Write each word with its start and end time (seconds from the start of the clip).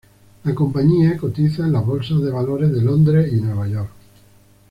La 0.45 0.55
compañía 0.55 1.15
cotiza 1.15 1.61
en 1.63 1.73
las 1.73 1.85
bolsas 1.85 2.19
de 2.23 2.31
valores 2.31 2.71
de 2.71 2.81
Londres 2.81 3.31
y 3.31 3.35
Nueva 3.35 3.67
York. 3.67 3.91